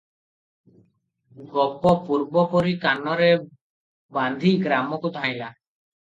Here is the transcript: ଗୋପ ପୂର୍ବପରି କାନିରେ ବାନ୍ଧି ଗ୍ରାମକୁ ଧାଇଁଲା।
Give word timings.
ଗୋପ 1.51 1.91
ପୂର୍ବପରି 2.07 2.73
କାନିରେ 2.87 3.29
ବାନ୍ଧି 4.19 4.57
ଗ୍ରାମକୁ 4.67 5.15
ଧାଇଁଲା। 5.21 5.55